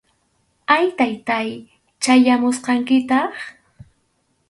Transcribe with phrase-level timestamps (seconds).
[0.75, 1.49] Ay, Taytáy,
[2.03, 3.33] chayamusqankitaq